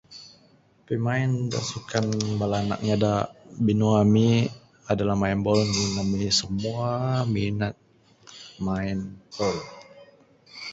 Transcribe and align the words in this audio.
Pimain 0.85 1.31
da 1.51 1.59
sukan 1.71 2.03
mung 2.17 2.33
bala 2.41 2.57
anak 2.63 2.79
inya 2.81 2.97
da 3.03 3.13
binua 3.65 3.95
ami 4.03 4.27
adalah 4.91 5.15
main 5.21 5.39
bol 5.45 5.59
ngin 5.65 5.93
ami 6.01 6.19
simua 6.39 6.91
ami 7.23 7.31
minat 7.43 7.75
main 8.65 8.97
bol. 9.35 9.57